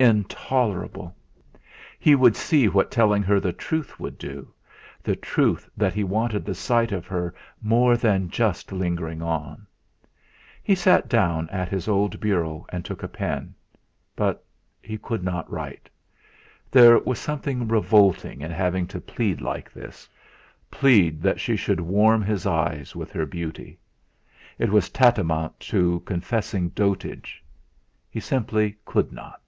[0.00, 1.14] Intolerable!
[2.00, 4.52] He would see what telling her the truth would do
[5.00, 9.64] the truth that he wanted the sight of her more than just a lingering on.
[10.64, 13.54] He sat down at his old bureau and took a pen.
[14.16, 14.44] But
[14.82, 15.88] he could not write.
[16.68, 20.08] There was something revolting in having to plead like this;
[20.68, 23.78] plead that she should warm his eyes with her beauty.
[24.58, 27.40] It was tantamount to confessing dotage.
[28.10, 29.38] He simply could not.